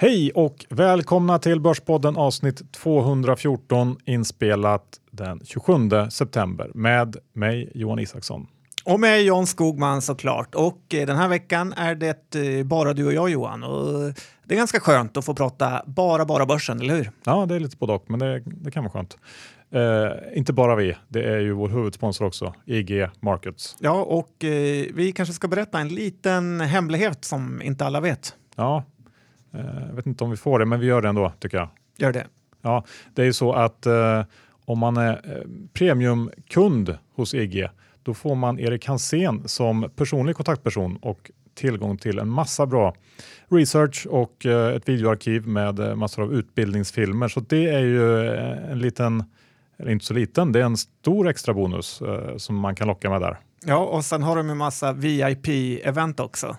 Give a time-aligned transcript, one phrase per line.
[0.00, 5.72] Hej och välkomna till Börspodden avsnitt 214 inspelat den 27
[6.10, 8.46] september med mig Johan Isaksson.
[8.84, 10.54] Och med John Skogman såklart.
[10.54, 13.64] Och eh, den här veckan är det eh, bara du och jag Johan.
[13.64, 14.14] Och
[14.44, 17.10] det är ganska skönt att få prata bara, bara börsen, eller hur?
[17.24, 19.18] Ja, det är lite både och, men det, det kan vara skönt.
[19.70, 23.76] Eh, inte bara vi, det är ju vår huvudsponsor också, IG Markets.
[23.78, 28.34] Ja, och eh, vi kanske ska berätta en liten hemlighet som inte alla vet.
[28.58, 28.97] Ja, eh,
[29.50, 31.68] jag vet inte om vi får det, men vi gör det ändå tycker jag.
[31.96, 32.26] Gör det.
[32.62, 32.84] Ja,
[33.14, 34.22] det är ju så att eh,
[34.64, 37.68] om man är eh, premiumkund hos IG,
[38.02, 42.94] då får man Erik Hansén som personlig kontaktperson och tillgång till en massa bra
[43.48, 47.28] research och eh, ett videoarkiv med eh, massor av utbildningsfilmer.
[47.28, 49.24] Så det är ju eh, en liten
[49.78, 53.10] eller inte så liten, det är en stor extra bonus eh, som man kan locka
[53.10, 53.38] med där.
[53.64, 56.56] Ja, och sen har de en massa VIP-event också.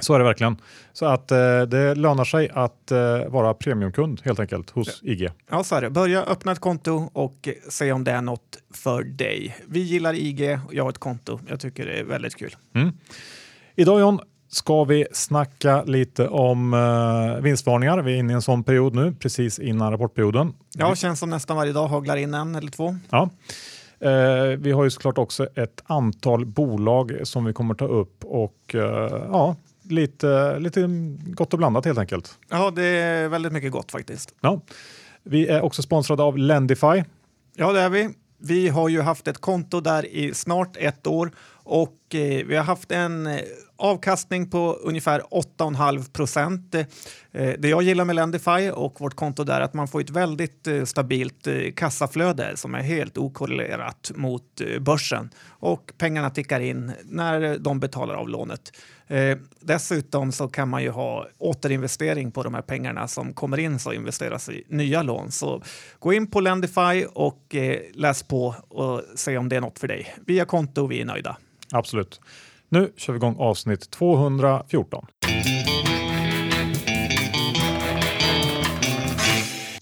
[0.00, 0.56] Så är det verkligen.
[0.92, 5.30] Så att eh, det lönar sig att eh, vara premiumkund helt enkelt hos IG.
[5.50, 5.90] Ja, så är det.
[5.90, 9.56] Börja öppna ett konto och se om det är något för dig.
[9.66, 11.40] Vi gillar IG och jag har ett konto.
[11.48, 12.56] Jag tycker det är väldigt kul.
[12.74, 12.92] Mm.
[13.76, 17.98] Idag John ska vi snacka lite om uh, vinstvarningar.
[17.98, 20.52] Vi är inne i en sån period nu, precis innan rapportperioden.
[20.74, 22.96] Ja, känns som nästan varje dag haglar in en eller två.
[23.10, 23.30] Ja.
[24.04, 28.74] Uh, vi har ju såklart också ett antal bolag som vi kommer ta upp och
[28.74, 28.80] uh,
[29.32, 29.56] ja,
[29.88, 30.88] lite, lite
[31.24, 32.38] gott och blandat helt enkelt.
[32.48, 34.34] Ja, det är väldigt mycket gott faktiskt.
[34.40, 34.60] Ja.
[35.22, 37.04] Vi är också sponsrade av Lendify.
[37.54, 38.10] Ja, det är vi.
[38.38, 41.30] Vi har ju haft ett konto där i snart ett år
[41.64, 43.38] och eh, vi har haft en eh,
[43.84, 46.74] avkastning på ungefär 8,5 procent.
[46.74, 46.84] Eh,
[47.32, 50.66] det jag gillar med Lendify och vårt konto där är att man får ett väldigt
[50.66, 57.58] eh, stabilt eh, kassaflöde som är helt okorrelerat mot börsen och pengarna tickar in när
[57.58, 58.72] de betalar av lånet.
[59.60, 63.92] Dessutom så kan man ju ha återinvestering på de här pengarna som kommer in så
[63.92, 65.30] investeras i nya lån.
[65.30, 65.62] Så
[65.98, 67.54] gå in på Lendify och
[67.94, 70.14] läs på och se om det är något för dig.
[70.26, 71.36] Via konto, vi är nöjda.
[71.72, 72.20] Absolut.
[72.68, 75.06] Nu kör vi igång avsnitt 214.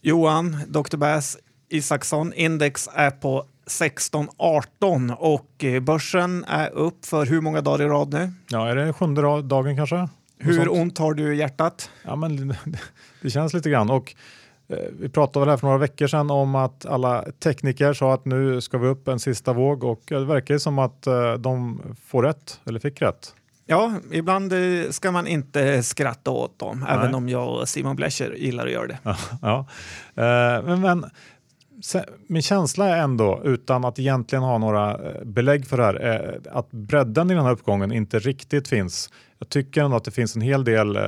[0.00, 0.96] Johan, Dr.
[0.96, 1.38] Bass
[1.68, 7.88] Isaksson, index är på 16-18 och eh, börsen är upp för hur många dagar i
[7.88, 8.32] rad nu?
[8.48, 10.08] Ja, är det sjunde dagen kanske?
[10.38, 11.90] Hur ont har du i hjärtat?
[12.04, 12.54] Ja, men
[13.22, 13.90] det känns lite grann.
[13.90, 14.14] Och
[15.00, 18.60] vi pratade väl här för några veckor sedan om att alla tekniker sa att nu
[18.60, 22.60] ska vi upp en sista våg och det verkar som att eh, de får rätt,
[22.64, 23.34] eller fick rätt.
[23.66, 26.96] Ja, ibland eh, ska man inte skratta åt dem, Nej.
[26.98, 28.98] även om jag och Simon Blecher gillar att göra det.
[29.42, 29.66] Ja,
[30.14, 30.62] ja.
[30.62, 31.04] Men, men
[32.26, 36.56] min känsla är ändå, utan att egentligen ha några eh, belägg för det här, eh,
[36.58, 39.10] att bredden i den här uppgången inte riktigt finns.
[39.38, 41.02] Jag tycker ändå att det finns en hel del, eh,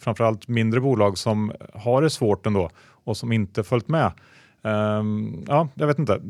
[0.00, 2.70] framförallt mindre bolag som har det svårt ändå
[3.04, 4.12] och som inte följt med.
[4.62, 6.20] Ehm, ja, jag vet inte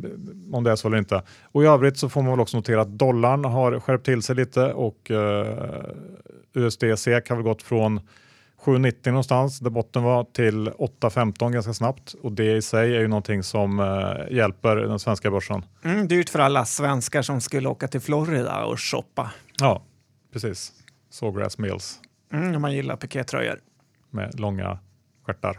[0.53, 1.23] om det är så eller inte.
[1.43, 4.37] Och i övrigt så får man väl också notera att dollarn har skärpt till sig
[4.37, 5.11] lite och
[6.55, 8.01] USDC USD-SEK har väl gått från
[8.65, 13.09] 7,90 någonstans där botten var till 8,15 ganska snabbt och det i sig är ju
[13.09, 15.65] någonting som uh, hjälper den svenska börsen.
[15.85, 19.31] Mm, dyrt för alla svenskar som skulle åka till Florida och shoppa.
[19.61, 19.83] Ja,
[20.33, 20.73] precis.
[21.11, 22.01] Sawgrass Mills.
[22.33, 23.61] Mm, om man gillar pikétröjor.
[24.11, 24.79] Med långa
[25.27, 25.59] stjärtar.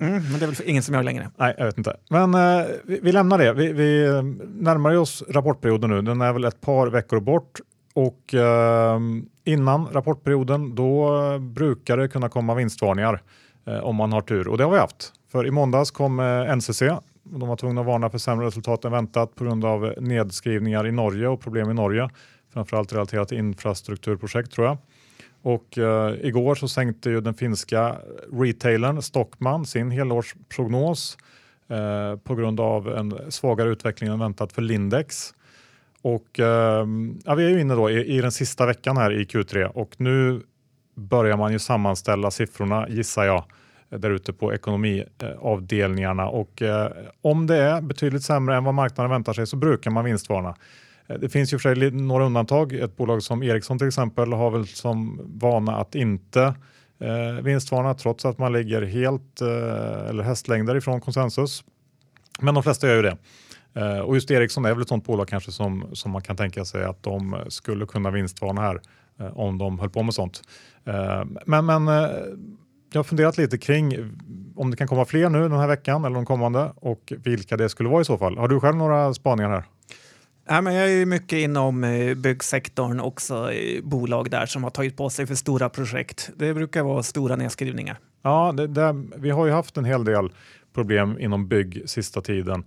[0.00, 1.30] Mm, men det är väl ingen som gör längre.
[1.36, 1.96] Nej, jag vet inte.
[2.10, 3.52] Men uh, vi, vi, lämnar det.
[3.52, 4.06] Vi, vi
[4.46, 6.02] närmar oss rapportperioden nu.
[6.02, 7.60] Den är väl ett par veckor bort
[7.94, 9.00] och uh,
[9.46, 13.22] innan rapportperioden då brukar det kunna komma vinstvarningar
[13.66, 15.12] eh, om man har tur och det har vi haft.
[15.32, 16.82] För i måndags kom eh, NCC
[17.32, 19.92] och de var tvungna att varna för sämre resultat än väntat på grund av eh,
[20.00, 22.08] nedskrivningar i Norge och problem i Norge.
[22.52, 24.78] Framförallt relaterat till infrastrukturprojekt tror jag.
[25.42, 31.18] Och eh, igår så sänkte ju den finska eh, retailern Stockman sin helårsprognos
[31.68, 35.34] eh, på grund av en svagare utveckling än väntat för Lindex.
[36.06, 36.86] Och eh,
[37.24, 39.94] ja, vi är ju inne då i, i, den sista veckan här i Q3 och
[39.96, 40.42] nu
[40.94, 43.44] börjar man ju sammanställa siffrorna gissar jag
[43.88, 46.90] där ute på ekonomiavdelningarna och eh,
[47.22, 50.56] om det är betydligt sämre än vad marknaden väntar sig så brukar man vinstvarna.
[51.06, 52.72] Eh, det finns ju för sig några undantag.
[52.72, 56.54] Ett bolag som Ericsson till exempel har väl som vana att inte
[57.00, 61.64] eh, vinstvarna trots att man ligger helt eh, eller hästlängder ifrån konsensus.
[62.40, 63.16] Men de flesta gör ju det.
[63.76, 66.64] Eh, och just Ericsson är väl ett sånt bolag kanske som, som man kan tänka
[66.64, 68.80] sig att de skulle kunna vinstvarna här
[69.20, 70.42] eh, om de höll på med sånt.
[70.84, 71.86] Eh, men men
[72.92, 73.96] jag har funderat lite kring
[74.56, 77.68] om det kan komma fler nu den här veckan eller de kommande och vilka det
[77.68, 78.38] skulle vara i så fall.
[78.38, 79.64] Har du själv några spaningar här?
[80.48, 83.50] Ja, men jag är mycket inom eh, byggsektorn också,
[83.82, 86.30] bolag där som har tagit på sig för stora projekt.
[86.36, 87.98] Det brukar vara stora nedskrivningar.
[88.22, 90.30] Ja, det, det, vi har ju haft en hel del
[90.74, 92.64] problem inom bygg sista tiden.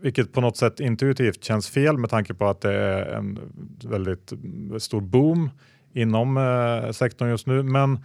[0.00, 3.38] Vilket på något sätt intuitivt känns fel med tanke på att det är en
[3.84, 4.32] väldigt
[4.78, 5.50] stor boom
[5.92, 7.62] inom eh, sektorn just nu.
[7.62, 7.98] Men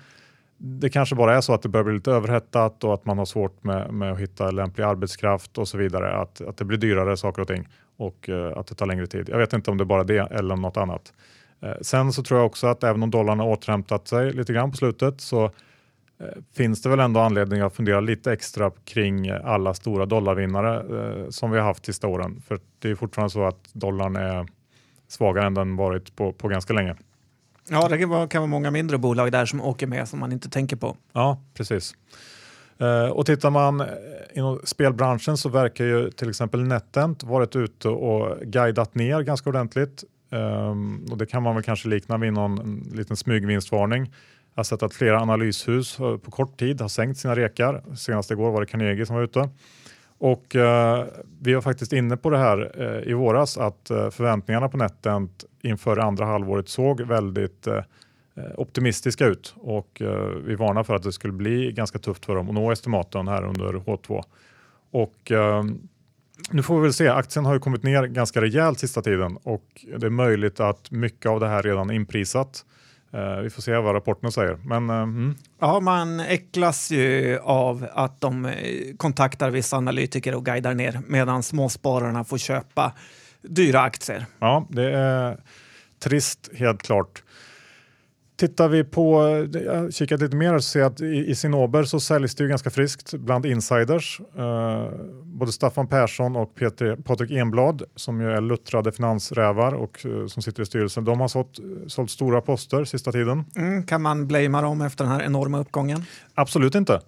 [0.58, 3.26] det kanske bara är så att det börjar bli lite överhettat och att man har
[3.26, 6.22] svårt med, med att hitta lämplig arbetskraft och så vidare.
[6.22, 7.68] Att, att det blir dyrare saker och ting
[7.98, 9.30] och eh, att det tar längre tid.
[9.30, 11.14] Jag vet inte om det är bara det eller något annat.
[11.62, 14.72] Eh, sen så tror jag också att även om dollarn har återhämtat sig lite grann
[14.72, 15.52] på slutet så
[16.56, 20.86] finns det väl ändå anledning att fundera lite extra kring alla stora dollarvinnare
[21.32, 22.42] som vi har haft sista åren.
[22.48, 24.48] För det är fortfarande så att dollarn är
[25.08, 26.96] svagare än den varit på, på ganska länge.
[27.70, 30.32] Ja, det kan vara, kan vara många mindre bolag där som åker med som man
[30.32, 30.98] inte tänker på.
[31.14, 31.96] Ja, precis.
[33.14, 33.84] Och tittar man
[34.34, 40.04] inom spelbranschen så verkar ju till exempel NetEnt varit ute och guidat ner ganska ordentligt.
[40.30, 44.14] Um, och det kan man väl kanske likna vid någon liten smygvinstvarning.
[44.53, 47.95] Jag har sett att flera analyshus på kort tid har sänkt sina rekar.
[47.95, 49.50] Senast igår var det Carnegie som var ute.
[50.21, 51.06] Och eh,
[51.42, 55.45] vi var faktiskt inne på det här eh, i våras att eh, förväntningarna på NetEnt
[55.62, 57.75] inför andra halvåret såg väldigt eh,
[58.36, 62.36] eh, optimistiska ut och eh, vi varnar för att det skulle bli ganska tufft för
[62.36, 64.24] dem att nå estimaten här under H2.
[64.92, 65.80] Och ehm,
[66.51, 67.07] nu får vi väl se.
[67.07, 71.31] Aktien har ju kommit ner ganska rejält sista tiden och det är möjligt att mycket
[71.31, 72.65] av det här redan är inprisat.
[73.13, 74.58] Uh, vi får se vad rapporterna säger.
[74.63, 75.36] Men, uh, mm.
[75.60, 78.52] Ja, man äcklas ju av att de eh,
[78.98, 82.94] kontaktar vissa analytiker och guidar ner medan småspararna får köpa
[83.42, 84.25] dyra aktier.
[84.40, 85.38] Ja, det är
[86.04, 87.24] trist helt klart.
[88.42, 89.22] Tittar vi på,
[89.66, 92.50] jag kikat lite mer så ser jag att i, i Sinober så säljs det ju
[92.50, 94.22] ganska friskt bland insiders.
[94.40, 94.90] Uh,
[95.24, 100.42] både Staffan Persson och Peter, Patrik Enblad som ju är luttrade finansrävar och uh, som
[100.42, 101.06] sitter i styrelsen.
[101.06, 103.46] De har sålt, sålt stora poster sista tiden.
[103.56, 106.06] Mm, kan man blamea dem efter den här enorma uppgången?
[106.36, 106.94] Absolut inte.
[106.94, 107.02] Uh,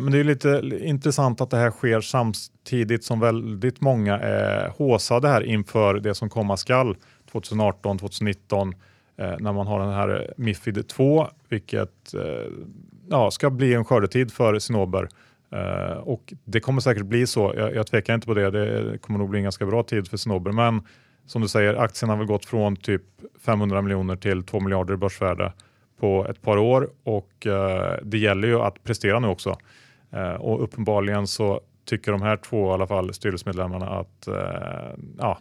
[0.00, 5.28] men det är lite intressant att det här sker samtidigt som väldigt många är håsade
[5.28, 6.96] här inför det som komma skall
[7.32, 8.74] 2018, 2019 eh,
[9.16, 12.52] Eh, när man har den här Mifid 2, vilket eh,
[13.10, 15.08] ja, ska bli en skördetid för Sinober.
[15.52, 18.50] Eh, och det kommer säkert bli så, jag, jag tvekar inte på det.
[18.50, 20.52] Det kommer nog bli en ganska bra tid för Sinober.
[20.52, 20.82] Men
[21.26, 23.02] som du säger, aktien har väl gått från typ
[23.40, 25.52] 500 miljoner till 2 miljarder i börsvärde
[26.00, 29.56] på ett par år och eh, det gäller ju att prestera nu också.
[30.10, 35.38] Eh, och uppenbarligen så tycker de här två i alla fall styrelsemedlemmarna att eh, ja,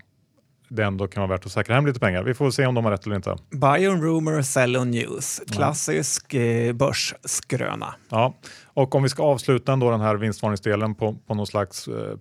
[0.76, 2.24] det ändå kan vara värt att säkra hem lite pengar.
[2.24, 3.36] Vi får se om de har rätt eller inte.
[3.52, 5.42] Buy on rumor, sell on news.
[5.52, 7.96] Klassisk eh, börsskröna.
[8.10, 8.36] Ja,
[8.66, 12.18] och om vi ska avsluta ändå den här vinstvarningsdelen på, på någon slags eh,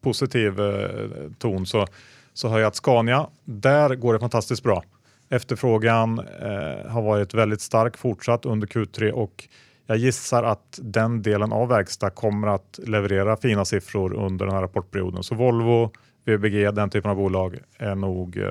[0.00, 1.86] positiv eh, ton så,
[2.34, 4.82] så hör jag att Scania, där går det fantastiskt bra.
[5.28, 9.48] Efterfrågan eh, har varit väldigt stark fortsatt under Q3 och
[9.86, 14.62] jag gissar att den delen av verkstad kommer att leverera fina siffror under den här
[14.62, 15.22] rapportperioden.
[15.22, 15.90] Så Volvo,
[16.26, 18.44] VBG, den typen av bolag är nog, eh,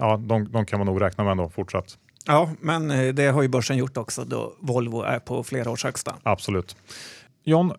[0.00, 1.98] ja, de, de kan man nog räkna med ändå fortsatt.
[2.26, 5.84] Ja, men eh, det har ju börsen gjort också då Volvo är på flera års
[5.84, 6.14] högsta.
[6.22, 6.76] Absolut.
[7.44, 7.72] John,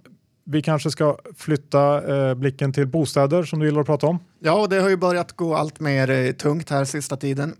[0.43, 4.19] vi kanske ska flytta eh, blicken till bostäder som du gillar att prata om.
[4.39, 7.55] Ja, det har ju börjat gå allt mer eh, tungt här sista tiden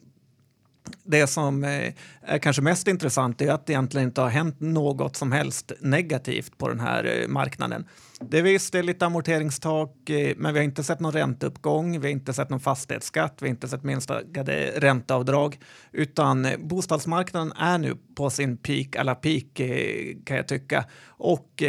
[1.03, 5.15] det som eh, är kanske mest intressant är att det egentligen inte har hänt något
[5.15, 7.85] som helst negativt på den här eh, marknaden.
[8.21, 11.99] Det är visst, det är lite amorteringstak, eh, men vi har inte sett någon ränteuppgång,
[11.99, 15.59] vi har inte sett någon fastighetsskatt, vi har inte sett minskade ränteavdrag,
[15.91, 19.45] utan bostadsmarknaden är nu på sin peak, alla peak
[20.25, 20.85] kan jag tycka.
[21.07, 21.63] Och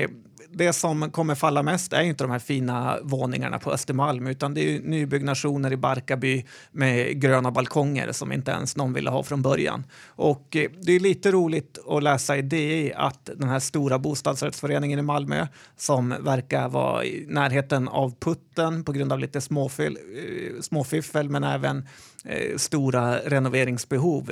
[0.53, 4.77] det som kommer falla mest är inte de här fina våningarna på Östermalm utan det
[4.77, 9.85] är nybyggnationer i Barkarby med gröna balkonger som inte ens någon ville ha från början.
[10.07, 14.99] Och eh, det är lite roligt att läsa i DI att den här stora bostadsrättsföreningen
[14.99, 21.29] i Malmö som verkar vara i närheten av putten på grund av lite eh, småfiffel
[21.29, 21.89] men även
[22.25, 24.31] eh, stora renoveringsbehov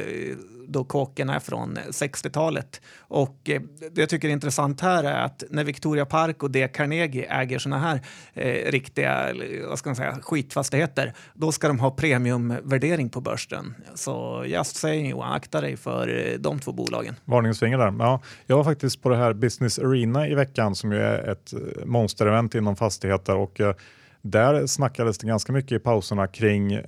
[0.68, 2.80] då kåken är från 60-talet.
[2.98, 6.68] Och eh, det jag tycker är intressant här är att när Victoria Park och D.
[6.68, 8.00] Carnegie äger såna här
[8.34, 9.34] eh, riktiga
[9.68, 13.74] vad ska man säga, skitfastigheter, då ska de ha premiumvärdering på börsen.
[13.94, 17.14] Så just saying, Johan, akta dig för eh, de två bolagen.
[17.24, 17.94] Varningsfinger där.
[17.98, 21.52] Ja, jag var faktiskt på det här Business Arena i veckan som ju är ett
[21.52, 23.60] eh, monsterevent inom fastigheter och
[24.22, 26.80] där snackades det ganska mycket i pauserna kring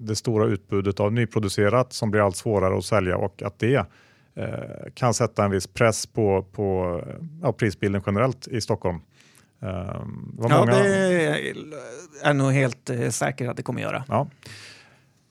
[0.00, 3.86] det stora utbudet av nyproducerat som blir allt svårare att sälja och att det
[4.34, 4.46] eh,
[4.94, 7.00] kan sätta en viss press på, på
[7.42, 8.96] ja, prisbilden generellt i Stockholm.
[9.62, 10.64] Um, ja, många...
[10.64, 11.54] det
[12.22, 14.04] är nog helt eh, säker att det kommer göra.
[14.08, 14.28] Ja.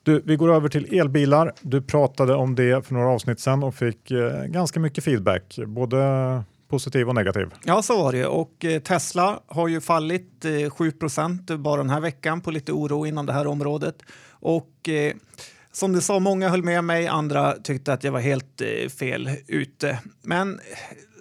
[0.02, 1.52] Du, vi går över till elbilar.
[1.60, 5.98] Du pratade om det för några avsnitt sedan och fick eh, ganska mycket feedback, både
[6.70, 7.48] positiv och negativ.
[7.64, 8.26] Ja, så var det.
[8.26, 13.06] Och eh, Tesla har ju fallit eh, 7% bara den här veckan på lite oro
[13.06, 14.02] inom det här området.
[14.40, 15.14] Och eh,
[15.72, 19.30] som du sa, många höll med mig, andra tyckte att jag var helt eh, fel
[19.46, 19.98] ute.
[20.22, 20.60] Men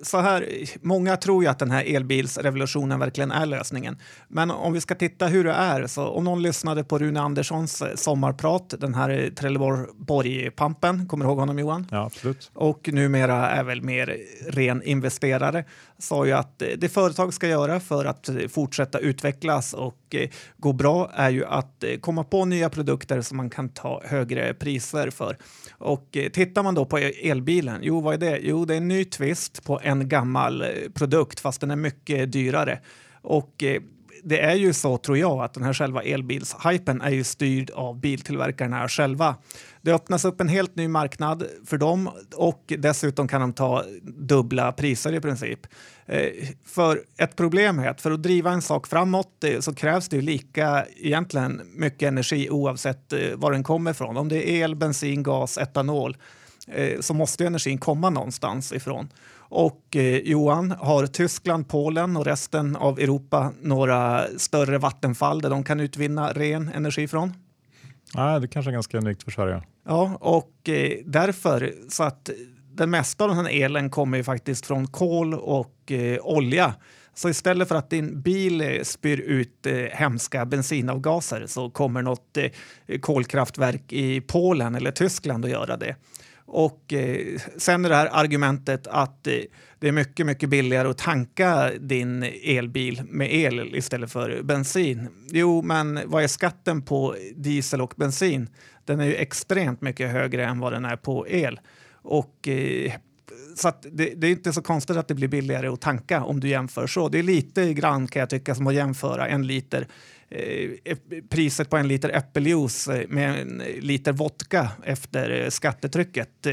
[0.03, 0.45] så här,
[0.81, 3.97] många tror ju att den här elbilsrevolutionen verkligen är lösningen.
[4.27, 7.81] Men om vi ska titta hur det är, så om någon lyssnade på Rune Anderssons
[7.81, 11.87] eh, sommarprat, den här Trelleborg-pampen, kommer du ihåg honom Johan?
[11.91, 12.51] Ja, absolut.
[12.53, 15.65] Och numera är väl mer ren investerare,
[15.97, 21.11] sa ju att det företag ska göra för att fortsätta utvecklas och Eh, gå bra
[21.13, 25.37] är ju att eh, komma på nya produkter som man kan ta högre priser för.
[25.71, 28.39] Och eh, tittar man då på elbilen, jo vad är det?
[28.41, 32.79] Jo, det är en ny twist på en gammal produkt fast den är mycket dyrare.
[33.21, 33.63] Och
[34.23, 37.99] det är ju så, tror jag, att den här själva elbilshypen är ju styrd av
[37.99, 39.35] biltillverkarna själva.
[39.81, 44.71] Det öppnas upp en helt ny marknad för dem och dessutom kan de ta dubbla
[44.71, 45.59] priser i princip.
[46.05, 46.29] Eh,
[46.65, 50.21] för ett problem är att för att driva en sak framåt eh, så krävs det
[50.21, 54.17] lika egentligen mycket energi oavsett eh, var den kommer ifrån.
[54.17, 56.17] Om det är el, bensin, gas, etanol
[56.99, 59.09] så måste energin komma någonstans ifrån.
[59.49, 65.63] Och eh, Johan, har Tyskland, Polen och resten av Europa några större vattenfall där de
[65.63, 67.33] kan utvinna ren energi från?
[68.15, 69.61] Nej, det kanske är ganska unikt för Sverige.
[69.85, 72.29] Ja, och eh, därför så att
[72.71, 76.73] den mesta av den här elen kommer ju faktiskt från kol och eh, olja.
[77.13, 82.37] Så istället för att din bil eh, spyr ut eh, hemska bensinavgaser så kommer något
[82.37, 85.95] eh, kolkraftverk i Polen eller Tyskland att göra det.
[86.51, 89.33] Och eh, sen är det här argumentet att eh,
[89.79, 95.07] det är mycket, mycket billigare att tanka din elbil med el istället för bensin.
[95.31, 98.49] Jo, men vad är skatten på diesel och bensin?
[98.85, 101.59] Den är ju extremt mycket högre än vad den är på el.
[101.91, 102.93] Och eh,
[103.55, 106.47] så det, det, är inte så konstigt att det blir billigare att tanka om du
[106.47, 107.09] jämför så.
[107.09, 109.87] Det är lite grann kan jag tycka som att jämföra en liter
[110.31, 110.97] Eh, eh,
[111.29, 116.47] priset på en liter äppeljuice eh, med en liter vodka efter skattetrycket.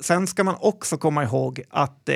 [0.00, 2.10] Sen ska man också komma ihåg att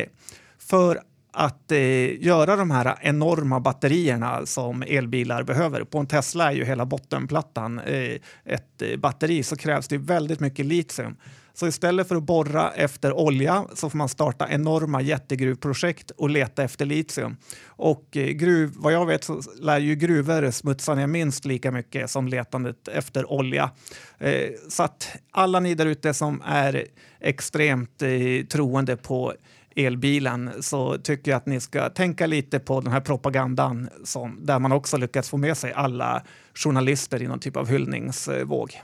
[0.58, 1.00] för
[1.32, 5.84] att eh, göra de här enorma batterierna som elbilar behöver.
[5.84, 10.66] På en Tesla är ju hela bottenplattan eh, ett batteri så krävs det väldigt mycket
[10.66, 11.16] litium.
[11.54, 16.62] Så istället för att borra efter olja så får man starta enorma jättegruvprojekt och leta
[16.62, 17.36] efter litium.
[17.66, 22.10] Och eh, gruv, vad jag vet så lär ju gruvor smutsa ner minst lika mycket
[22.10, 23.70] som letandet efter olja.
[24.18, 26.84] Eh, så att alla ni där ute som är
[27.20, 29.34] extremt eh, troende på
[29.76, 34.58] elbilen så tycker jag att ni ska tänka lite på den här propagandan som, där
[34.58, 36.22] man också lyckats få med sig alla
[36.54, 38.80] journalister i någon typ av hyllningsvåg.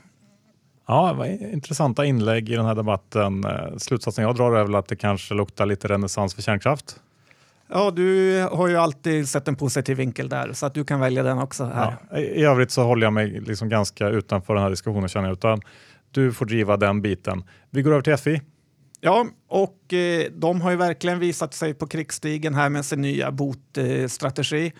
[0.87, 3.43] Ja, intressanta inlägg i den här debatten.
[3.45, 6.95] Eh, slutsatsen jag drar är väl att det kanske luktar lite renässans för kärnkraft.
[7.69, 11.23] Ja, du har ju alltid sett en positiv vinkel där så att du kan välja
[11.23, 11.65] den också.
[11.65, 11.95] här.
[12.11, 15.33] Ja, I övrigt så håller jag mig liksom ganska utanför den här diskussionen känner jag,
[15.33, 15.61] utan
[16.11, 17.43] du får driva den biten.
[17.69, 18.41] Vi går över till FI.
[19.01, 23.31] Ja, och eh, de har ju verkligen visat sig på krigsstigen här med sin nya
[23.31, 24.65] botstrategi.
[24.65, 24.71] Eh,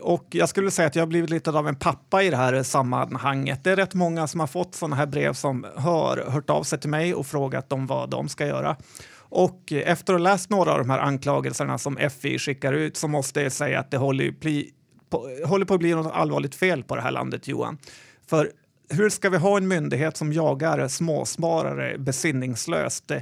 [0.00, 2.62] och jag skulle säga att jag har blivit lite av en pappa i det här
[2.62, 3.64] sammanhanget.
[3.64, 6.80] Det är rätt många som har fått sådana här brev som har hört av sig
[6.80, 8.76] till mig och frågat om vad de ska göra.
[9.16, 13.08] Och efter att ha läst några av de här anklagelserna som FI skickar ut så
[13.08, 14.70] måste jag säga att det håller, bli,
[15.10, 17.78] på, håller på att bli något allvarligt fel på det här landet, Johan.
[18.26, 18.50] För
[18.88, 23.12] hur ska vi ha en myndighet som jagar småsparare besinningslöst?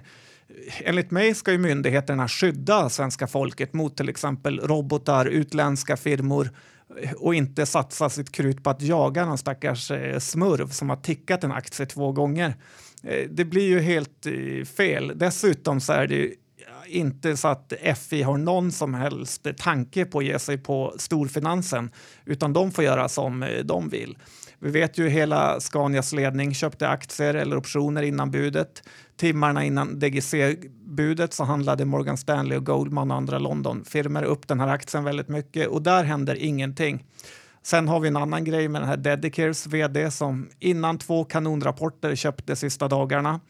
[0.85, 6.51] Enligt mig ska ju myndigheterna skydda svenska folket mot till exempel robotar, utländska firmor
[7.17, 11.45] och inte satsa sitt krut på att jaga någon stackars eh, smurv som har tickat
[11.45, 12.55] en aktie två gånger.
[13.03, 15.13] Eh, det blir ju helt eh, fel.
[15.17, 16.35] Dessutom så är det ju
[16.87, 21.91] inte så att FI har någon som helst tanke på att ge sig på storfinansen
[22.25, 24.17] utan de får göra som de vill.
[24.65, 28.83] Vi vet ju hela Scanias ledning köpte aktier eller optioner innan budet.
[29.17, 34.69] Timmarna innan DGC-budet så handlade Morgan Stanley och Goldman och andra Londonfirmor upp den här
[34.69, 37.05] aktien väldigt mycket och där händer ingenting.
[37.63, 42.15] Sen har vi en annan grej med den här Dedicares vd som innan två kanonrapporter
[42.15, 43.41] köpte sista dagarna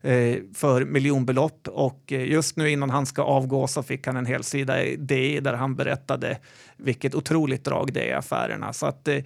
[0.00, 4.26] eh, för miljonbelopp och eh, just nu innan han ska avgå så fick han en
[4.26, 6.38] hel sida i DI där han berättade
[6.76, 8.72] vilket otroligt drag det är i affärerna.
[8.72, 9.18] Så att, eh,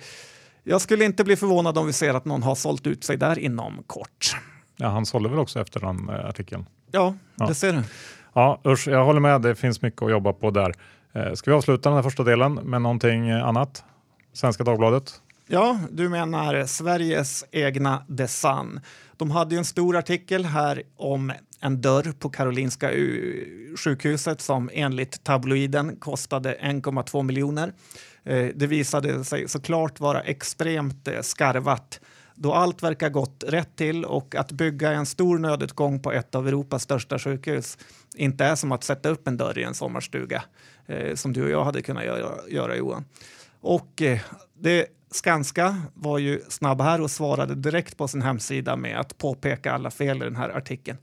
[0.65, 3.39] jag skulle inte bli förvånad om vi ser att någon har sålt ut sig där
[3.39, 4.37] inom kort.
[4.77, 6.67] Ja, han sålde väl också efter den eh, artikeln?
[6.91, 7.83] Ja, ja, det ser du.
[8.33, 9.43] Ja, usch, jag håller med.
[9.43, 10.75] Det finns mycket att jobba på där.
[11.13, 13.85] Eh, ska vi avsluta den här första delen med någonting annat?
[14.33, 15.21] Svenska Dagbladet.
[15.47, 18.81] Ja, du menar Sveriges egna The Sun.
[19.17, 22.91] De hade ju en stor artikel här om en dörr på Karolinska
[23.85, 27.73] sjukhuset som enligt tabloiden kostade 1,2 miljoner.
[28.25, 32.01] Eh, det visade sig såklart vara extremt eh, skarvat
[32.35, 36.49] då allt verkar gått rätt till och att bygga en stor nödutgång på ett av
[36.49, 37.79] Europas största sjukhus
[38.15, 40.45] inte är som att sätta upp en dörr i en sommarstuga
[40.87, 43.05] eh, som du och jag hade kunnat göra, göra Johan.
[43.61, 44.21] Och eh,
[44.59, 49.73] det Skanska var ju snabb här och svarade direkt på sin hemsida med att påpeka
[49.73, 50.99] alla fel i den här artikeln.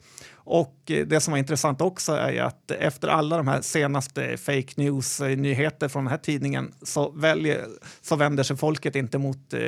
[0.53, 5.87] Och det som var intressant också är att efter alla de här senaste fake news-nyheter
[5.87, 7.65] från den här tidningen så, väljer,
[8.01, 9.59] så vänder sig folket inte mot eh,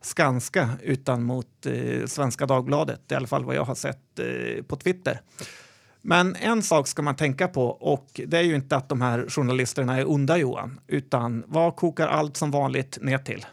[0.00, 4.76] Skanska utan mot eh, Svenska Dagbladet, i alla fall vad jag har sett eh, på
[4.76, 5.20] Twitter.
[6.02, 9.26] Men en sak ska man tänka på och det är ju inte att de här
[9.28, 13.46] journalisterna är onda Johan, utan vad kokar allt som vanligt ner till?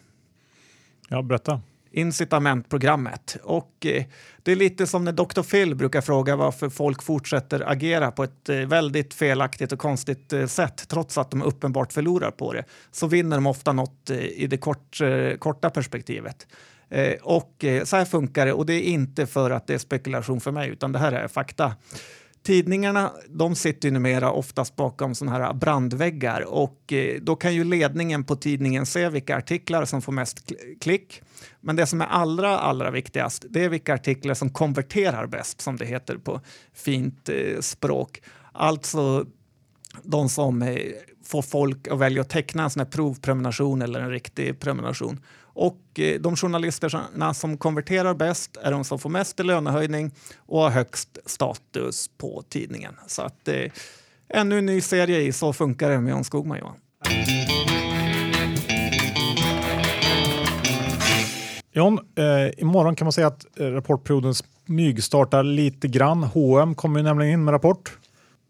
[1.10, 1.62] Ja, berätta.
[1.92, 3.38] Incitamentprogrammet.
[3.44, 4.04] Och eh,
[4.44, 5.42] det är lite som när Dr.
[5.42, 10.46] Phil brukar fråga varför folk fortsätter agera på ett eh, väldigt felaktigt och konstigt eh,
[10.46, 12.64] sätt trots att de uppenbart förlorar på det.
[12.92, 16.48] Så vinner de ofta något eh, i det kort, eh, korta perspektivet.
[16.90, 20.42] Eh, och så här funkar det och det är inte för att det är spekulation
[20.42, 21.74] för mig utan det här är fakta.
[22.44, 27.64] Tidningarna de sitter ju numera oftast bakom såna här brandväggar och eh, då kan ju
[27.64, 31.22] ledningen på tidningen se vilka artiklar som får mest klick.
[31.62, 35.78] Men det som är allra, allra viktigast det är vilka artiklar som konverterar bäst, som
[35.78, 36.42] det heter på
[36.74, 38.22] fint eh, språk.
[38.52, 39.26] Alltså
[40.04, 40.78] de som eh,
[41.26, 45.20] får folk att välja att teckna en sån här provprenumeration eller en riktig prenumeration.
[45.54, 50.60] Och eh, de journalisterna som konverterar bäst är de som får mest i lönehöjning och
[50.60, 52.96] har högst status på tidningen.
[53.08, 53.72] Så att eh,
[54.30, 56.76] ännu en ny serie i Så funkar det med Jan Skogman, Johan.
[61.72, 66.24] John, eh, imorgon kan man säga att eh, rapportperioden smygstartar lite grann.
[66.24, 67.99] H&M kommer ju nämligen in med rapport.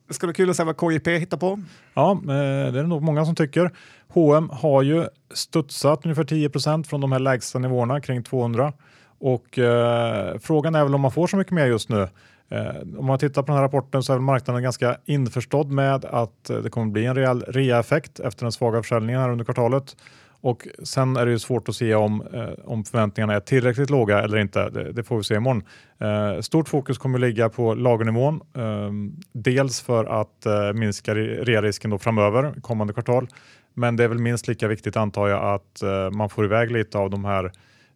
[0.09, 1.59] Det skulle vara kul att se vad KJP hittar på.
[1.93, 3.71] Ja, eh, det är nog många som tycker.
[4.07, 8.73] H&M har ju studsat ungefär 10% från de här lägsta nivåerna kring 200
[9.19, 12.07] och eh, frågan är väl om man får så mycket mer just nu.
[12.49, 16.49] Eh, om man tittar på den här rapporten så är marknaden ganska införstådd med att
[16.49, 19.95] eh, det kommer bli en rejäl rea-effekt efter den svaga försäljningen här under kvartalet.
[20.41, 24.21] Och sen är det ju svårt att se om, eh, om förväntningarna är tillräckligt låga
[24.21, 24.69] eller inte.
[24.69, 25.63] Det, det får vi se imorgon.
[25.99, 28.41] Eh, stort fokus kommer att ligga på lagernivån.
[28.56, 28.91] Eh,
[29.34, 33.28] dels för att eh, minska rea-risken framöver, kommande kvartal.
[33.73, 36.97] Men det är väl minst lika viktigt antar jag att eh, man får iväg lite
[36.97, 37.45] av de här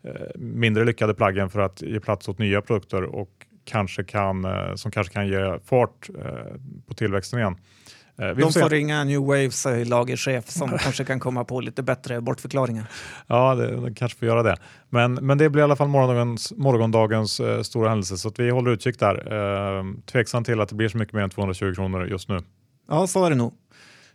[0.03, 3.29] eh, mindre lyckade plaggen för att ge plats åt nya produkter och
[3.65, 6.55] kanske kan, eh, som kanske kan ge fart eh,
[6.87, 7.55] på tillväxten igen.
[8.15, 8.67] De får se.
[8.67, 12.85] ringa New Waves lagerchef som kanske kan komma på lite bättre bortförklaringar.
[13.27, 14.57] Ja, det, de kanske får göra det.
[14.89, 18.71] Men, men det blir i alla fall morgondagens, morgondagens eh, stora händelse så vi håller
[18.71, 19.33] utkik där.
[19.33, 22.39] Eh, tveksam till att det blir så mycket mer än 220 kronor just nu.
[22.89, 23.53] Ja, så är det nog.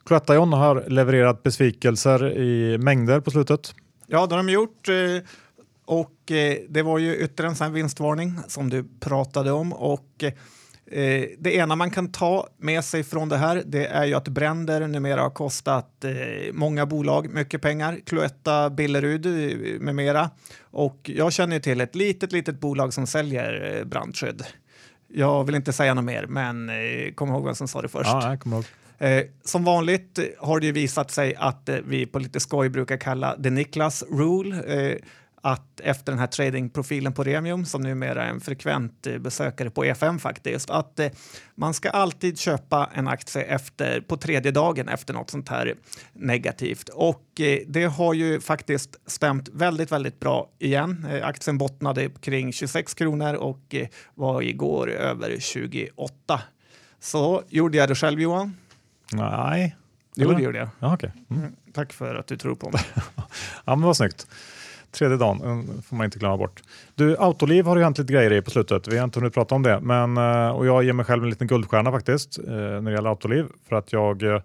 [0.06, 3.74] Cloetta har levererat besvikelser i mängder på slutet.
[4.06, 4.88] Ja, det har de gjort.
[4.88, 4.94] Eh,
[5.84, 9.72] och eh, det var ju ytterligare en sån vinstvarning som du pratade om.
[9.72, 10.24] Och
[10.90, 14.29] eh, det ena man kan ta med sig från det här det är ju att
[14.29, 16.05] bränder numera har kostat
[16.53, 17.98] många bolag mycket pengar.
[18.07, 19.27] Cloetta, Billerud
[19.81, 20.31] med mera.
[20.61, 24.44] Och jag känner till ett litet, litet bolag som säljer brandskydd.
[25.09, 26.70] Jag vill inte säga något mer, men
[27.14, 28.11] kom ihåg vem som sa det först.
[28.11, 28.64] Ja, jag kommer ihåg.
[28.98, 33.37] Eh, som vanligt har det visat sig att eh, vi på lite skoj brukar kalla
[33.42, 34.57] the Niklas rule.
[34.66, 34.96] Eh,
[35.40, 39.85] att efter den här tradingprofilen på Remium, som numera är en frekvent eh, besökare på
[39.85, 41.11] EFM faktiskt, att eh,
[41.55, 45.74] man ska alltid köpa en aktie efter, på tredje dagen efter något sånt här
[46.12, 46.88] negativt.
[46.88, 51.07] Och eh, det har ju faktiskt stämt väldigt, väldigt bra igen.
[51.22, 53.74] aktien bottnade kring 26 kronor och
[54.14, 56.40] var igår över 28.
[57.01, 58.57] Så gjorde jag det själv Johan.
[59.12, 59.77] Nej.
[60.14, 60.68] Jo, det gjorde jag.
[60.79, 61.11] Ja, okay.
[61.31, 61.42] Mm.
[61.42, 61.57] mm.
[61.72, 62.81] Tack för att du tror på mig.
[63.64, 64.27] ja, men vad snyggt.
[64.90, 66.62] Tredje dagen får man inte glömma bort.
[66.94, 68.88] Du, Autoliv har ju hänt lite grejer i på slutet.
[68.88, 71.31] Vi har inte hunnit prata om det, men eh, och jag ger mig själv en
[71.31, 74.40] liten guldstjärna faktiskt eh, när det gäller Autoliv för att jag eh,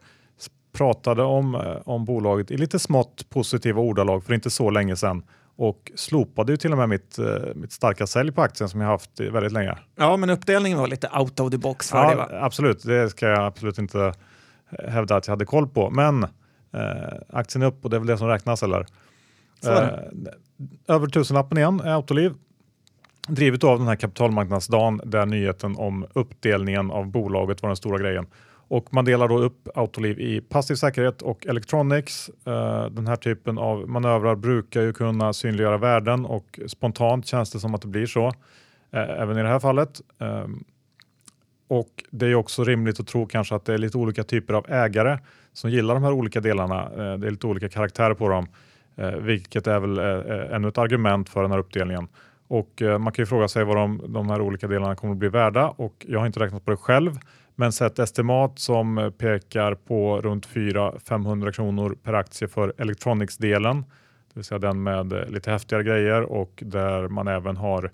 [0.77, 5.23] pratade om, om bolaget i lite smått positiva ordalag för inte så länge sedan
[5.56, 7.17] och slopade ju till och med mitt,
[7.56, 9.77] mitt starka sälj på aktien som jag haft väldigt länge.
[9.95, 12.29] Ja, men uppdelningen var lite out of the box för ja, det va?
[12.32, 14.13] Absolut, det ska jag absolut inte
[14.88, 15.89] hävda att jag hade koll på.
[15.89, 16.29] Men eh,
[17.29, 18.86] aktien är upp och det är väl det som räknas eller?
[19.67, 22.34] Eh, över tusenlappen igen är Autoliv.
[23.28, 28.26] Drivet av den här kapitalmarknadsdagen där nyheten om uppdelningen av bolaget var den stora grejen.
[28.67, 32.30] Och man delar då upp Autoliv i passiv säkerhet och electronics.
[32.45, 37.60] Eh, den här typen av manövrar brukar ju kunna synliggöra värden och spontant känns det
[37.60, 38.28] som att det blir så
[38.91, 40.02] eh, även i det här fallet.
[40.19, 40.47] Eh,
[41.67, 44.65] och det är också rimligt att tro kanske att det är lite olika typer av
[44.69, 45.19] ägare
[45.54, 46.82] som gillar de här olika delarna.
[46.82, 48.47] Eh, det är lite olika karaktärer på dem,
[48.95, 52.08] Eh, vilket är väl eh, eh, ännu ett argument för den här uppdelningen.
[52.47, 55.29] Och man kan ju fråga sig vad de, de här olika delarna kommer att bli
[55.29, 57.19] värda och jag har inte räknat på det själv.
[57.56, 63.82] Men sett estimat som pekar på runt 400-500 kronor per aktie för Electronics-delen,
[64.34, 67.91] det vill säga den med lite häftigare grejer och där man även har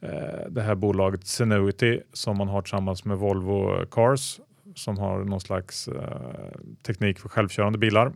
[0.00, 0.10] eh,
[0.48, 4.40] det här bolaget Zenuity som man har tillsammans med Volvo Cars
[4.74, 6.50] som har någon slags eh,
[6.86, 8.12] teknik för självkörande bilar.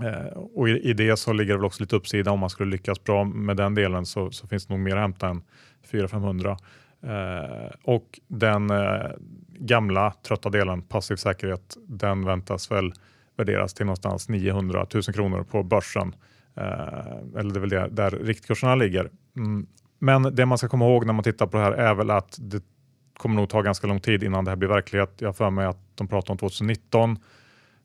[0.00, 2.70] Eh, och i, i, det så ligger det väl också lite uppsida om man skulle
[2.70, 5.42] lyckas bra med den delen så, så finns det nog mer att hämta än
[5.90, 6.56] 400-500.
[7.02, 9.10] Eh, och den eh,
[9.58, 12.92] gamla trötta delen, passiv säkerhet, den väntas väl
[13.36, 16.14] värderas till någonstans 900 000 kronor på börsen.
[16.56, 19.10] Eh, eller det är väl det, där riktkurserna ligger.
[19.36, 19.66] Mm.
[19.98, 22.36] Men det man ska komma ihåg när man tittar på det här är väl att
[22.40, 22.62] det
[23.16, 25.14] kommer nog ta ganska lång tid innan det här blir verklighet.
[25.18, 27.18] Jag har för mig att de pratar om 2019.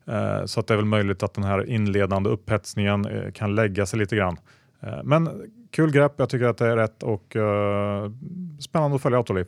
[0.06, 3.86] Eh, så att det är väl möjligt att den här inledande upphetsningen eh, kan lägga
[3.86, 4.36] sig lite grann.
[4.80, 7.36] Eh, men kul grepp, jag tycker att det är rätt och
[8.60, 9.46] spännande att följa Autoliv.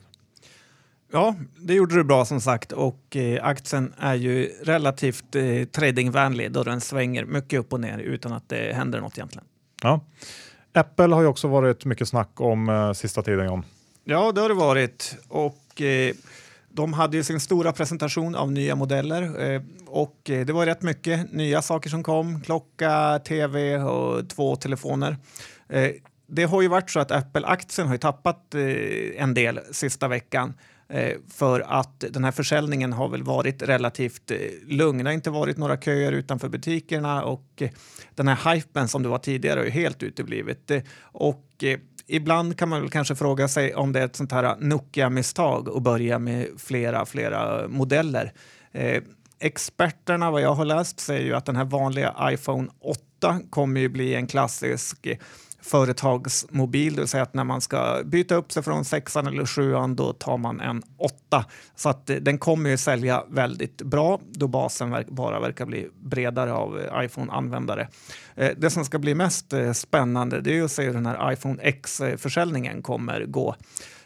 [1.11, 6.51] Ja, det gjorde du bra som sagt och eh, aktien är ju relativt eh, tradingvänlig
[6.51, 9.47] då den svänger mycket upp och ner utan att det händer något egentligen.
[9.81, 10.01] Ja.
[10.73, 13.63] Apple har ju också varit mycket snack om eh, sista tiden John.
[14.03, 16.15] Ja, det har det varit och eh,
[16.75, 20.81] de hade ju sin stora presentation av nya modeller eh, och eh, det var rätt
[20.81, 22.41] mycket nya saker som kom.
[22.41, 25.17] Klocka, tv och två telefoner.
[25.69, 25.91] Eh,
[26.27, 30.53] det har ju varit så att Apple-aktien har tappat eh, en del sista veckan
[30.87, 34.97] Eh, för att den här försäljningen har väl varit relativt eh, lugn.
[34.97, 37.69] Det har inte varit några köer utanför butikerna och eh,
[38.15, 40.71] den här hypen som det var tidigare har ju helt uteblivit.
[40.71, 41.63] Eh, och
[42.07, 45.83] ibland kan man väl kanske fråga sig om det är ett sånt här Nokia-misstag att
[45.83, 48.33] börja med flera, flera modeller.
[48.71, 49.03] Eh,
[49.39, 53.89] experterna, vad jag har läst, säger ju att den här vanliga iPhone 8 kommer ju
[53.89, 55.07] bli en klassisk
[55.65, 59.95] företagsmobil, det vill säga att när man ska byta upp sig från sexan eller sjuan
[59.95, 61.45] då tar man en åtta.
[61.75, 66.53] Så att eh, den kommer ju sälja väldigt bra då basen bara verkar bli bredare
[66.53, 67.87] av eh, iPhone-användare.
[68.35, 71.61] Eh, det som ska bli mest spännande det är att se hur den här iPhone
[71.61, 73.55] X-försäljningen kommer gå.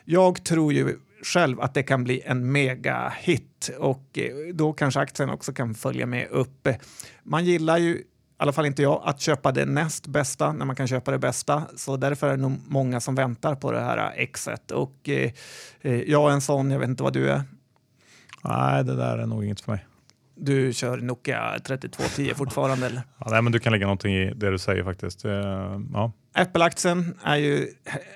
[0.05, 4.19] Jag tror ju själv att det kan bli en mega hit och
[4.53, 6.67] då kanske aktien också kan följa med upp.
[7.23, 8.03] Man gillar ju
[8.39, 11.19] i alla fall inte jag, att köpa det näst bästa när man kan köpa det
[11.19, 11.63] bästa.
[11.75, 14.71] Så därför är det nog många som väntar på det här exet.
[14.71, 15.31] Och eh,
[15.81, 17.43] eh, jag är en sån, jag vet inte vad du är.
[18.43, 19.85] Nej, det där är nog inget för mig.
[20.35, 23.01] Du kör Nokia 3210 fortfarande eller?
[23.17, 25.25] Ja, nej, men du kan lägga någonting i det du säger faktiskt.
[25.25, 25.31] Uh,
[25.93, 26.11] ja.
[26.33, 27.67] Apple-aktien är ju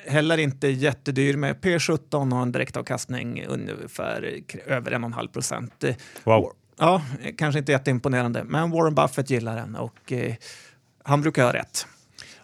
[0.07, 5.83] heller inte jättedyr med P17 och en direktavkastning ungefär över 1,5 procent.
[6.23, 6.53] Wow.
[6.77, 7.01] Ja,
[7.37, 10.35] kanske inte jätteimponerande, men Warren Buffett gillar den och eh,
[11.03, 11.87] han brukar ha rätt.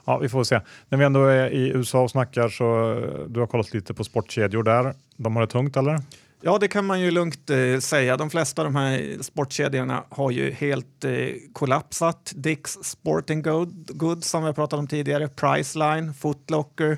[0.06, 0.62] Ja, vi får se.
[0.90, 4.04] När vi ändå är i USA och snackar så eh, du har kollat lite på
[4.04, 4.94] sportkedjor där.
[5.18, 6.00] De har det tungt eller?
[6.42, 8.18] Ja, det kan man ju lugnt eh, säga.
[8.18, 12.32] De flesta av de här sportkedjorna har ju helt eh, kollapsat.
[12.36, 13.42] Dicks Sporting
[13.88, 16.98] Goods som vi pratat om tidigare, Priceline, Footlocker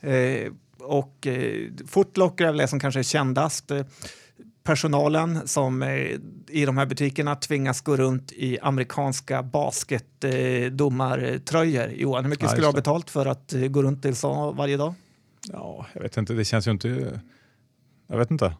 [0.00, 3.70] eh, och eh, Footlocker är väl det som kanske är kändast
[4.64, 5.82] personalen som
[6.48, 11.88] i de här butikerna tvingas gå runt i amerikanska basketdomartröjor.
[11.88, 14.52] Johan, hur mycket ja, skulle du ha betalt för att eh, gå runt i så
[14.52, 14.94] varje dag?
[15.52, 16.34] Ja, jag vet inte.
[16.34, 17.20] Det känns ju inte...
[18.06, 18.54] Jag vet inte.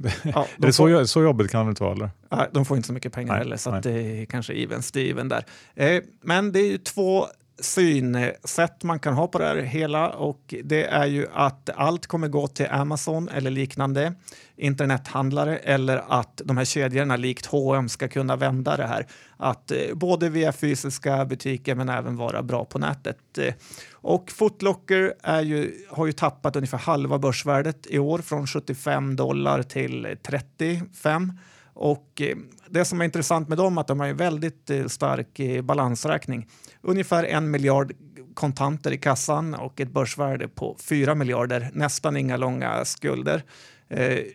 [0.22, 1.92] Ja, de är får, så, så jobbigt kan det inte vara?
[1.92, 2.10] Eller?
[2.30, 5.28] Nej, de får inte så mycket pengar nej, heller, så det är kanske even Steven
[5.28, 5.44] där.
[5.74, 7.26] Eh, men det är ju två
[7.60, 12.28] synsätt man kan ha på det här hela och det är ju att allt kommer
[12.28, 14.14] gå till Amazon eller liknande
[14.56, 19.06] internethandlare eller att de här kedjorna likt H&M ska kunna vända det här.
[19.36, 23.38] Att eh, både via fysiska butiker men även vara bra på nätet.
[23.38, 23.54] Eh,
[23.92, 29.62] och Footlocker är ju, har ju tappat ungefär halva börsvärdet i år från 75 dollar
[29.62, 31.32] till 35.
[31.80, 32.36] Och eh,
[32.68, 35.62] det som är intressant med dem är att de har en väldigt eh, stark eh,
[35.62, 36.48] balansräkning.
[36.82, 37.92] Ungefär en miljard
[38.34, 41.70] kontanter i kassan och ett börsvärde på 4 miljarder.
[41.72, 43.42] Nästan inga långa skulder.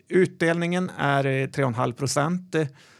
[0.08, 2.56] Utdelningen är 3,5 procent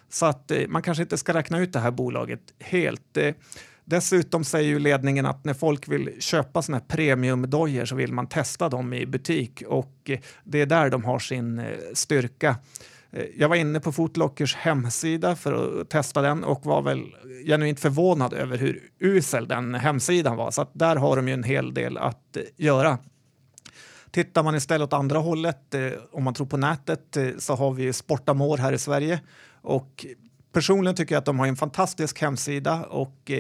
[0.10, 3.18] så att man kanske inte ska räkna ut det här bolaget helt.
[3.86, 8.28] Dessutom säger ju ledningen att när folk vill köpa såna här premiumdojor så vill man
[8.28, 10.12] testa dem i butik och
[10.44, 11.62] det är där de har sin
[11.94, 12.56] styrka.
[13.16, 17.80] Eh, jag var inne på Footlockers hemsida för att testa den och var väl genuint
[17.80, 20.52] förvånad över hur usel den hemsidan var.
[20.52, 22.98] Så där har de ju en hel del att eh, göra.
[24.12, 27.94] Tittar man istället åt andra hållet, eh, om man tror på nätet, så har vi
[27.94, 29.20] Sportamor här i Sverige.
[29.62, 30.06] Och
[30.54, 33.32] personligen tycker jag att de har en fantastisk hemsida och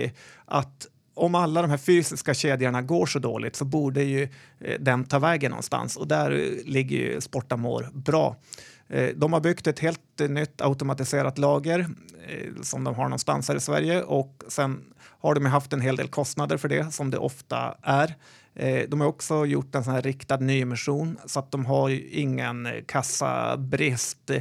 [0.45, 4.29] att om alla de här fysiska kedjorna går så dåligt så borde ju
[4.79, 8.35] den ta vägen någonstans och där ligger ju Sportamor bra.
[8.89, 11.79] Eh, de har byggt ett helt eh, nytt automatiserat lager
[12.27, 15.95] eh, som de har någonstans här i Sverige och sen har de haft en hel
[15.95, 18.15] del kostnader för det som det ofta är.
[18.87, 24.31] De har också gjort en sån här riktad nyemission så att de har ingen kassabrist.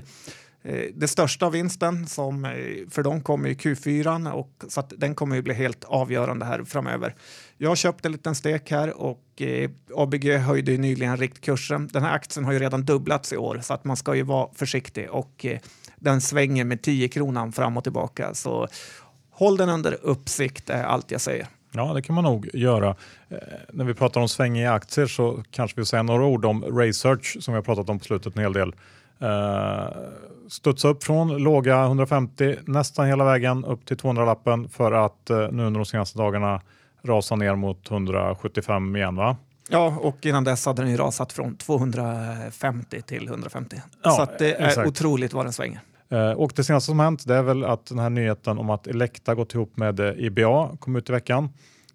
[0.94, 2.42] Det största vinsten som
[2.90, 6.64] för dem kommer i Q4 och så att den kommer ju bli helt avgörande här
[6.64, 7.14] framöver.
[7.59, 11.88] Jag har köpt en liten stek här och eh, ABG höjde ju nyligen riktkursen.
[11.92, 14.49] Den här aktien har ju redan dubblats i år så att man ska ju vara
[14.55, 15.59] försiktig och eh,
[15.97, 18.35] den svänger med 10 kronan fram och tillbaka.
[18.35, 18.68] Så
[19.31, 21.47] håll den under uppsikt är allt jag säger.
[21.73, 22.88] Ja, det kan man nog göra.
[23.29, 23.38] Eh,
[23.73, 27.55] när vi pratar om svängiga aktier så kanske vi säger några ord om Research som
[27.55, 28.75] vi har pratat om på slutet en hel del.
[29.18, 29.87] Eh,
[30.49, 35.64] studsa upp från låga 150 nästan hela vägen upp till 200-lappen för att eh, nu
[35.64, 36.61] under de senaste dagarna
[37.04, 39.36] rasa ner mot 175 igen va?
[39.68, 43.76] Ja, och innan dess hade den ju rasat från 250 till 150.
[44.02, 44.88] Ja, så det är exakt.
[44.88, 45.80] otroligt vad den svänger.
[46.08, 48.86] Eh, och det senaste som hänt det är väl att den här nyheten om att
[48.86, 51.48] Elekta gått ihop med eh, IBA kom ut i veckan.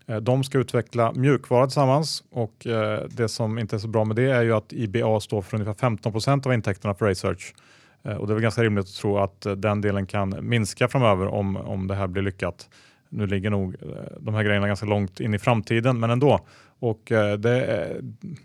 [0.08, 2.68] Eh, de ska utveckla mjukvara tillsammans och
[3.10, 5.90] det som inte är så bra med det är ju att IBA står för ungefär
[5.90, 7.54] 15% av intäkterna för Research.
[8.02, 11.58] Och det är väl ganska rimligt att tro att den delen kan minska framöver om,
[11.58, 12.70] om det här blir lyckat.
[13.10, 13.88] Nu ligger nog eh,
[14.20, 16.40] de här grejerna ganska långt in i framtiden, men ändå.
[16.80, 17.96] Och eh, det,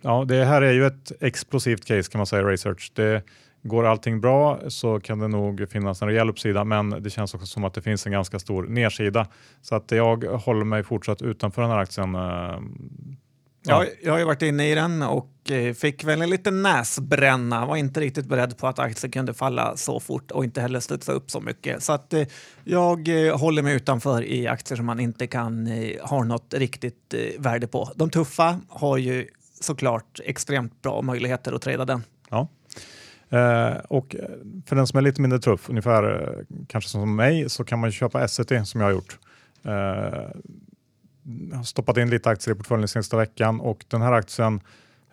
[0.03, 2.93] ja, det här är ju ett explosivt case kan man säga, Research.
[2.95, 3.23] Det,
[3.65, 7.47] går allting bra så kan det nog finnas en rejäl uppsida, men det känns också
[7.47, 9.27] som att det finns en ganska stor nedsida.
[9.63, 12.59] Så att jag håller mig fortsatt utanför den här aktien eh,
[13.67, 13.85] Ja.
[14.03, 17.67] Jag, har ju varit inne i den och eh, fick väl en liten näsbränna.
[17.67, 21.13] Var inte riktigt beredd på att aktien kunde falla så fort och inte heller studsa
[21.13, 21.83] upp så mycket.
[21.83, 22.27] Så att eh,
[22.65, 25.69] jag eh, håller mig utanför i aktier som man inte kan
[26.03, 27.91] ha något riktigt värde på.
[27.97, 29.27] De tuffa har ju
[29.61, 32.03] såklart extremt bra möjligheter att trada den.
[32.31, 32.49] Ja.
[33.29, 34.17] Eh, och
[34.67, 36.35] för den som är lite mindre tuff, ungefär
[36.69, 39.19] kanske som mig, så kan man köpa SCT som jag har gjort.
[39.63, 40.31] Eh,
[41.65, 44.61] stoppat in lite aktier i portföljen senaste veckan och den här aktien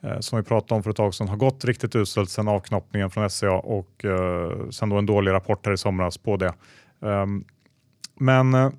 [0.02, 3.10] eh, som vi pratade om för ett tag sedan har gått riktigt uselt sedan avknoppningen
[3.10, 6.54] från SCA och eh, sen då en dålig rapport här i somras på det.
[7.02, 7.44] Ehm,
[8.16, 8.72] men eh,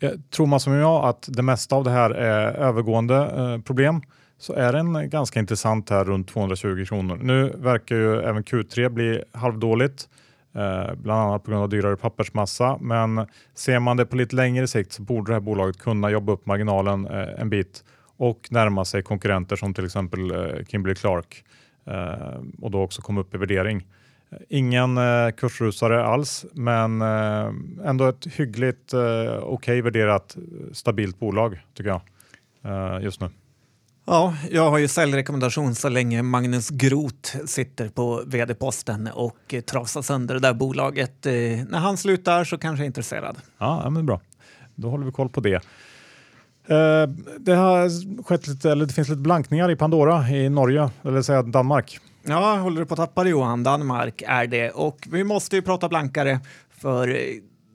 [0.00, 4.02] eh, tror man som jag att det mesta av det här är övergående problem
[4.38, 7.18] så är den ganska intressant här runt 220 kronor.
[7.22, 10.08] Nu verkar ju även Q3 bli halvdåligt.
[10.54, 12.78] Eh, bland annat på grund av dyrare pappersmassa.
[12.80, 16.32] Men ser man det på lite längre sikt så borde det här bolaget kunna jobba
[16.32, 17.84] upp marginalen eh, en bit
[18.16, 21.44] och närma sig konkurrenter som till exempel eh, Kimberly Clark
[21.86, 23.86] eh, och då också komma upp i värdering.
[24.48, 27.52] Ingen eh, kursrusare alls, men eh,
[27.84, 30.36] ändå ett hyggligt okej okay värderat
[30.72, 32.00] stabilt bolag tycker jag
[33.02, 33.28] just nu.
[34.06, 40.34] Ja, jag har ju säljrekommendation så länge Magnus Groth sitter på vd-posten och trasar sönder
[40.34, 41.26] det där bolaget.
[41.26, 41.32] Eh,
[41.68, 43.36] när han slutar så kanske jag är intresserad.
[43.58, 44.20] Ja, men bra.
[44.74, 45.54] Då håller vi koll på det.
[46.66, 51.22] Eh, det, har skett lite, eller det finns lite blankningar i Pandora i Norge, eller
[51.22, 51.98] säga Danmark.
[52.22, 53.62] Ja, håller du på att tappa det Johan?
[53.62, 56.40] Danmark är det och vi måste ju prata blankare
[56.70, 57.08] för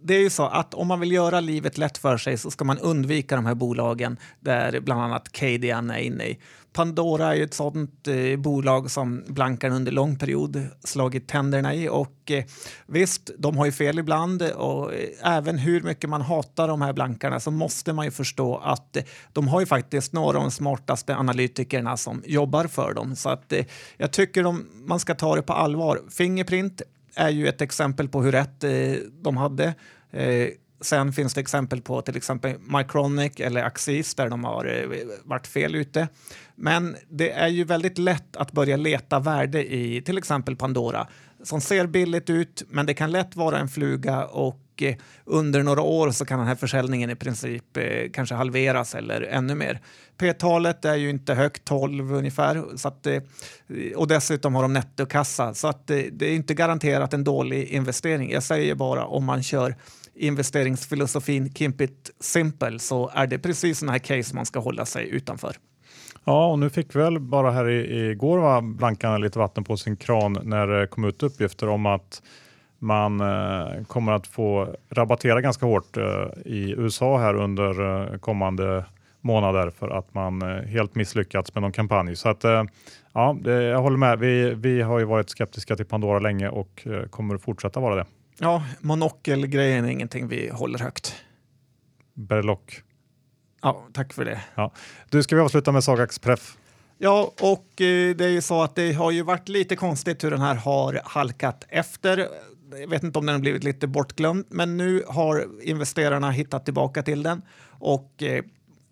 [0.01, 2.65] det är ju så att om man vill göra livet lätt för sig så ska
[2.65, 6.39] man undvika de här bolagen där bland annat Cadian är inne i.
[6.73, 11.89] Pandora är ju ett sådant eh, bolag som blankar under lång period slagit tänderna i
[11.89, 12.43] och eh,
[12.85, 16.93] visst, de har ju fel ibland och eh, även hur mycket man hatar de här
[16.93, 20.51] blankarna så måste man ju förstå att eh, de har ju faktiskt några av de
[20.51, 23.65] smartaste analytikerna som jobbar för dem så att eh,
[23.97, 26.01] jag tycker de, man ska ta det på allvar.
[26.09, 26.81] Fingerprint
[27.19, 28.71] är ju ett exempel på hur rätt eh,
[29.21, 29.73] de hade.
[30.11, 30.47] Eh,
[30.81, 35.47] sen finns det exempel på till exempel Micronic eller Axis där de har eh, varit
[35.47, 36.07] fel ute.
[36.55, 41.07] Men det är ju väldigt lätt att börja leta värde i till exempel Pandora
[41.43, 44.99] som ser billigt ut, men det kan lätt vara en fluga och mycket.
[44.99, 49.21] Eh, under några år så kan den här försäljningen i princip eh, kanske halveras eller
[49.21, 49.79] ännu mer.
[50.17, 53.21] P-talet är ju inte högt, 12 ungefär, så att, eh,
[53.95, 58.31] och dessutom har de nettokassa så att eh, det är inte garanterat en dålig investering.
[58.31, 59.75] Jag säger bara om man kör
[60.15, 65.09] investeringsfilosofin keep it simple så är det precis sådana här case man ska hålla sig
[65.09, 65.55] utanför.
[66.25, 69.77] Ja, och nu fick vi väl bara här i, igår va, blankarna lite vatten på
[69.77, 72.21] sin kran när det kom ut uppgifter om att
[72.79, 76.03] man eh, kommer att få rabattera ganska hårt eh,
[76.45, 78.85] i USA här under eh, kommande
[79.21, 82.15] månader för att man helt misslyckats med någon kampanj.
[82.15, 82.43] Så att,
[83.13, 84.19] ja, det, jag håller med.
[84.19, 88.05] Vi, vi har ju varit skeptiska till Pandora länge och kommer att fortsätta vara det.
[88.37, 91.15] Ja, monokelgrejen är ingenting vi håller högt.
[92.13, 92.81] Berlock.
[93.61, 94.41] Ja, tack för det.
[94.55, 94.71] Ja.
[95.09, 96.57] Du, ska vi avsluta med Sagax Preff?
[96.97, 100.41] Ja, och det är ju så att det har ju varit lite konstigt hur den
[100.41, 102.27] här har halkat efter.
[102.71, 107.03] Jag vet inte om den har blivit lite bortglömd, men nu har investerarna hittat tillbaka
[107.03, 108.43] till den och eh,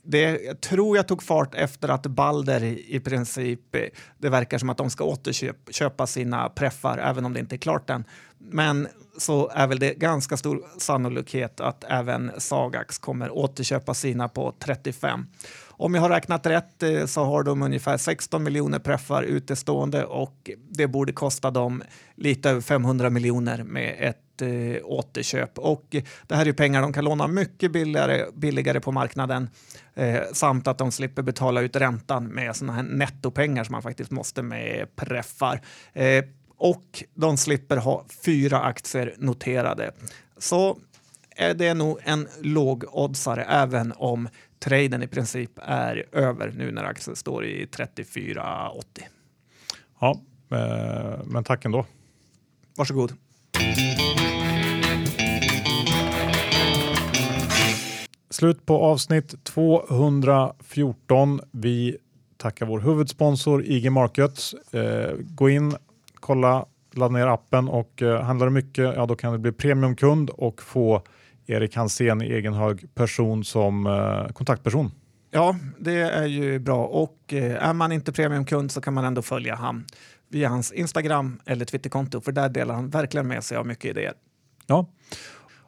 [0.03, 3.81] det jag tror jag tog fart efter att Balder i princip, eh,
[4.17, 7.89] det verkar som att de ska återköpa sina preffar, även om det inte är klart
[7.89, 8.03] än.
[8.37, 8.87] Men
[9.17, 15.25] så är väl det ganska stor sannolikhet att även Sagax kommer återköpa sina på 35.
[15.79, 20.51] Om jag har räknat rätt eh, så har de ungefär 16 miljoner preffar utestående och
[20.69, 21.83] det borde kosta dem
[22.15, 25.57] lite över 500 miljoner med ett eh, återköp.
[25.59, 25.95] Och
[26.27, 29.49] det här är pengar de kan låna mycket billigare, billigare på marknaden
[29.95, 34.11] eh, samt att de slipper betala ut räntan med sådana här nettopengar som man faktiskt
[34.11, 35.61] måste med preffar.
[35.93, 36.25] Eh,
[36.57, 39.91] och de slipper ha fyra aktier noterade.
[40.37, 40.77] Så
[41.35, 47.15] är det nog en lågoddsare även om traden i princip är över nu när aktien
[47.15, 48.83] står i 34,80.
[49.99, 51.85] Ja, eh, men tack ändå.
[52.77, 53.13] Varsågod.
[58.29, 61.41] Slut på avsnitt 214.
[61.51, 61.97] Vi
[62.37, 64.53] tackar vår huvudsponsor IG Markets.
[64.53, 65.75] Eh, gå in,
[66.13, 70.29] kolla, ladda ner appen och eh, handlar du mycket, ja då kan du bli premiumkund
[70.29, 71.03] och få
[71.47, 74.91] Erik Hansén i egen hög person som eh, kontaktperson.
[75.31, 79.21] Ja, det är ju bra och eh, är man inte premiumkund så kan man ändå
[79.21, 79.85] följa han
[80.29, 84.13] via hans Instagram eller Twitterkonto för där delar han verkligen med sig av mycket idéer.
[84.67, 84.89] Ja,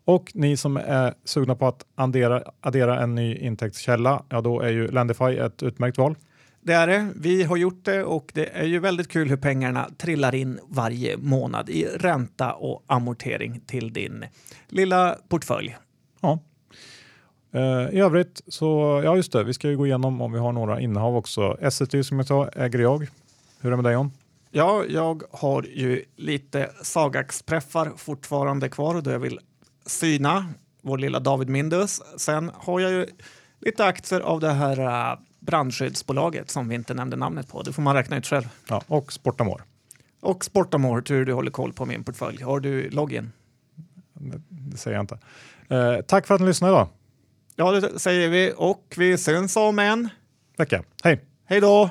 [0.05, 4.69] och ni som är sugna på att addera, addera en ny intäktskälla, ja då är
[4.69, 6.15] ju Lendify ett utmärkt val.
[6.61, 7.07] Det är det.
[7.15, 11.17] Vi har gjort det och det är ju väldigt kul hur pengarna trillar in varje
[11.17, 14.25] månad i ränta och amortering till din
[14.67, 15.77] lilla portfölj.
[16.21, 16.39] Ja.
[17.55, 20.51] Uh, I övrigt så, ja just det, vi ska ju gå igenom om vi har
[20.51, 21.57] några innehav också.
[21.61, 23.07] SSD som jag sa äger jag.
[23.59, 24.11] Hur är det med dig John?
[24.51, 29.39] Ja, jag har ju lite Sagax-preffar fortfarande kvar då jag vill
[29.85, 30.45] syna
[30.81, 32.01] vår lilla David Mindus.
[32.17, 33.05] Sen har jag ju
[33.59, 37.61] lite aktier av det här uh, brandskyddsbolaget som vi inte nämnde namnet på.
[37.61, 38.49] Det får man räkna ut själv.
[38.67, 39.63] Ja, och Sportamor.
[40.19, 42.43] Och Sportamor, tur du håller koll på min portfölj.
[42.43, 43.31] Har du login?
[44.49, 45.19] Det säger jag inte.
[45.69, 46.87] Eh, tack för att ni lyssnade idag.
[47.55, 50.09] Ja, det säger vi och vi syns om en
[50.57, 50.83] vecka.
[51.03, 51.21] Hej!
[51.45, 51.89] Hej då!